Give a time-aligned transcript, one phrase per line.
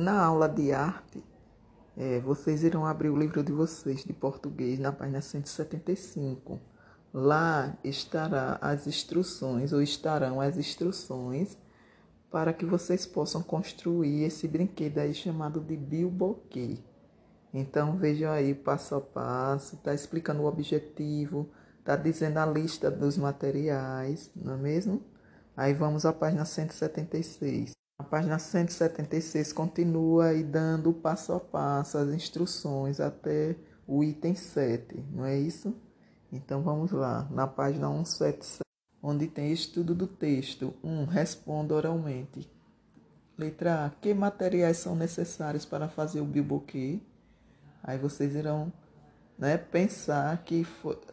[0.00, 1.24] Na aula de arte,
[1.96, 6.60] é, vocês irão abrir o livro de vocês de português na página 175.
[7.12, 11.58] Lá estará as instruções, ou estarão as instruções,
[12.30, 16.78] para que vocês possam construir esse brinquedo aí chamado de bilboquê.
[17.52, 23.18] Então vejam aí passo a passo, está explicando o objetivo, está dizendo a lista dos
[23.18, 25.02] materiais, não é mesmo?
[25.56, 27.77] Aí vamos à página 176.
[27.98, 33.56] A página 176 continua aí dando passo a passo as instruções até
[33.88, 35.74] o item 7, não é isso?
[36.30, 38.60] Então vamos lá, na página 177,
[39.02, 40.72] onde tem estudo do texto.
[40.84, 40.88] 1.
[40.88, 42.48] Um, responda oralmente.
[43.36, 43.90] Letra A.
[43.90, 47.00] Que materiais são necessários para fazer o bilboquê?
[47.82, 48.72] Aí vocês irão
[49.36, 50.64] né, pensar que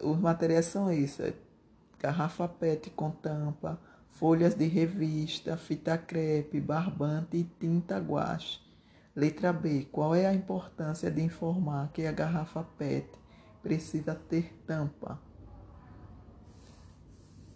[0.02, 1.34] os materiais são isso: é
[2.00, 3.80] garrafa PET com tampa,
[4.16, 8.60] folhas de revista, fita crepe, barbante e tinta guache.
[9.16, 9.88] Letra B.
[9.92, 13.10] Qual é a importância de informar que a garrafa PET
[13.62, 15.20] precisa ter tampa?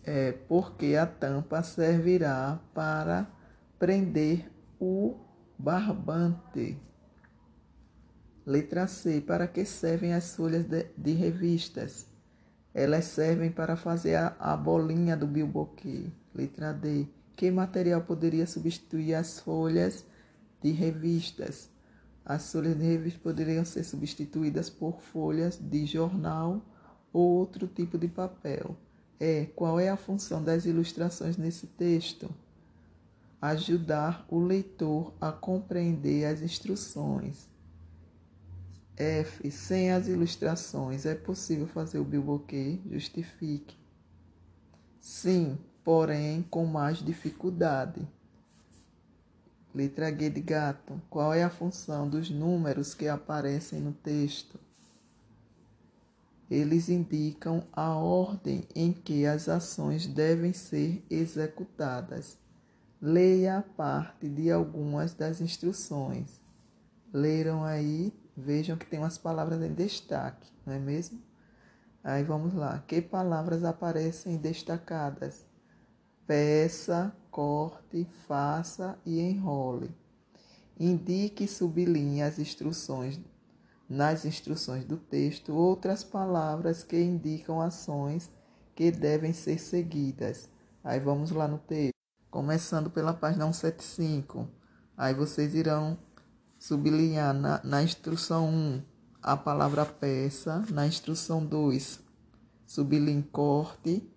[0.03, 3.27] É porque a tampa servirá para
[3.77, 5.17] prender o
[5.57, 6.77] barbante.
[8.45, 9.21] Letra C.
[9.21, 12.07] Para que servem as folhas de, de revistas?
[12.73, 16.05] Elas servem para fazer a, a bolinha do bilboquê.
[16.33, 17.07] Letra D.
[17.35, 20.05] Que material poderia substituir as folhas
[20.61, 21.69] de revistas?
[22.23, 26.61] As folhas de revistas poderiam ser substituídas por folhas de jornal
[27.11, 28.75] ou outro tipo de papel.
[29.19, 32.29] É, qual é a função das ilustrações nesse texto?
[33.41, 37.47] Ajudar o leitor a compreender as instruções.
[38.99, 39.49] F.
[39.49, 42.79] Sem as ilustrações é possível fazer o bilboquê?
[42.91, 43.77] Justifique.
[44.99, 48.05] Sim, porém com mais dificuldade.
[49.73, 51.01] Letra G de gato.
[51.09, 54.59] Qual é a função dos números que aparecem no texto?
[56.51, 62.37] Eles indicam a ordem em que as ações devem ser executadas.
[63.01, 66.41] Leia a parte de algumas das instruções.
[67.13, 68.11] Leram aí?
[68.39, 71.21] Vejam que tem umas palavras em destaque, não é mesmo?
[72.03, 72.83] Aí vamos lá.
[72.87, 75.49] Que palavras aparecem destacadas?
[76.29, 79.89] peça, corte, faça e enrole.
[80.79, 83.19] Indique e sublinhe as instruções
[83.89, 88.29] nas instruções do texto outras palavras que indicam ações
[88.75, 90.47] que devem ser seguidas.
[90.83, 91.95] Aí vamos lá no texto,
[92.29, 94.47] começando pela página 175.
[94.95, 95.97] Aí vocês irão
[96.59, 98.81] sublinhar na, na instrução 1
[99.23, 102.07] a palavra peça, na instrução 2
[102.69, 104.07] sublinhe corte,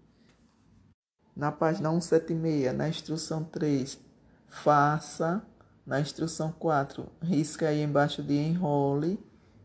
[1.34, 3.98] na página 176, na instrução 3,
[4.46, 5.42] faça.
[5.84, 9.18] Na instrução 4, risca aí embaixo de enrole.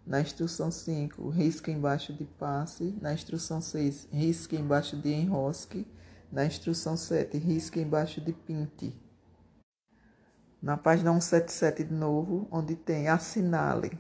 [0.05, 2.95] Na instrução 5, risca embaixo de passe.
[3.01, 5.85] Na instrução 6, risca embaixo de enrosque.
[6.31, 8.95] Na instrução 7, risca embaixo de pinte.
[10.67, 13.97] Na página 177 de novo, onde tem assinale.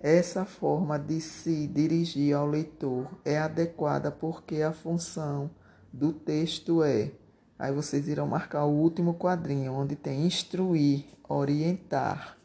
[0.00, 5.50] Essa forma de se dirigir ao leitor é adequada porque a função
[5.92, 7.10] do texto é.
[7.58, 12.38] Aí vocês irão marcar o último quadrinho, onde tem instruir, orientar.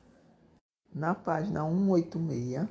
[0.91, 2.67] Na página 186,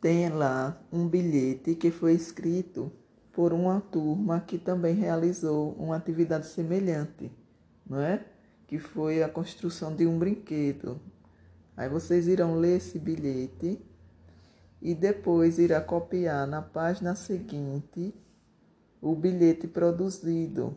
[0.00, 2.92] tem lá um bilhete que foi escrito
[3.32, 7.32] por uma turma que também realizou uma atividade semelhante,
[7.84, 8.24] não é?
[8.66, 11.00] Que foi a construção de um brinquedo.
[11.76, 13.80] Aí vocês irão ler esse bilhete
[14.80, 18.14] e depois irá copiar na página seguinte
[19.00, 20.76] o bilhete produzido.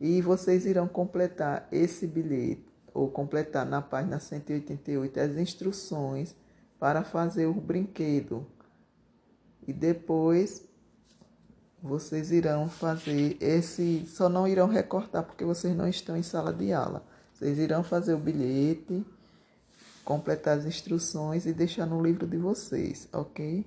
[0.00, 6.34] E vocês irão completar esse bilhete, ou completar na página 188 as instruções
[6.78, 8.46] para fazer o brinquedo.
[9.66, 10.68] E depois
[11.82, 14.06] vocês irão fazer esse.
[14.06, 17.02] Só não irão recortar porque vocês não estão em sala de aula.
[17.34, 19.04] Vocês irão fazer o bilhete,
[20.04, 23.66] completar as instruções e deixar no livro de vocês, ok?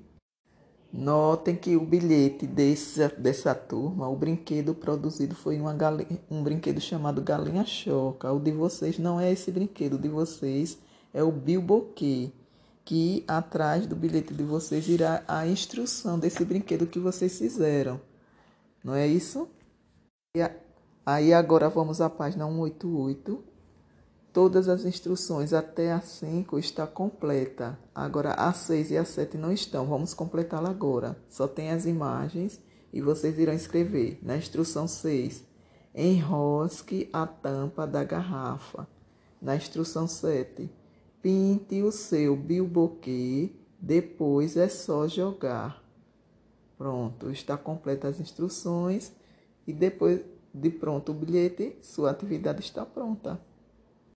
[0.94, 6.80] Notem que o bilhete desse, dessa turma, o brinquedo produzido foi uma galinha, um brinquedo
[6.80, 8.32] chamado Galinha Choca.
[8.32, 10.78] O de vocês não é esse brinquedo, o de vocês
[11.14, 12.32] é o Bilboquê,
[12.86, 18.00] que atrás do bilhete de vocês irá a instrução desse brinquedo que vocês fizeram.
[18.84, 19.50] Não é isso?
[20.38, 20.42] E
[21.06, 23.56] aí agora vamos à página 188
[24.36, 27.80] Todas as instruções até a 5 está completa.
[27.96, 29.86] Agora a 6 e a 7 não estão.
[29.86, 31.16] Vamos completá-la agora.
[31.30, 32.60] Só tem as imagens
[32.92, 34.20] e vocês irão escrever.
[34.22, 35.42] Na instrução 6,
[35.96, 38.86] enrosque a tampa da garrafa.
[39.42, 40.70] Na instrução 7,
[41.26, 43.50] Pinte o seu bilboquê,
[43.80, 45.84] depois é só jogar.
[46.78, 49.12] Pronto, está completa as instruções
[49.66, 50.24] e depois
[50.54, 53.42] de pronto o bilhete, sua atividade está pronta.